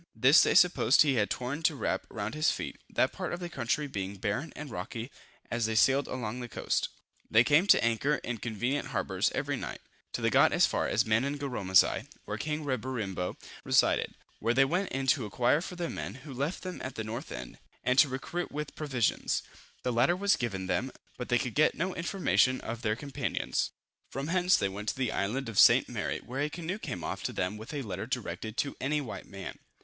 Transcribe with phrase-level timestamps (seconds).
[0.15, 3.49] This they supposed he had torn to wrap round his feet; that part of the
[3.49, 5.11] country being barren and rocky.
[5.51, 6.89] As they sailed along this coast,
[7.29, 9.79] they came to anchor in convenient harbors every night,
[10.11, 15.05] till they got as far as Manangaromasigh, where king Reberimbo resided, where they went in
[15.05, 18.51] to inquire for their men, who left them at the north end, and to recruit
[18.51, 19.43] with provisions.
[19.83, 23.69] The latter was given them, but they could get no information of their companions.
[24.09, 25.87] From hence they went to the island of St.
[25.87, 29.27] Mary, where a canoe came off to them with a letter directed to any white
[29.27, 29.59] man.